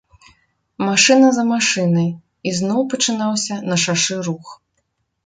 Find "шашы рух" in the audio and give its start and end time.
3.85-4.47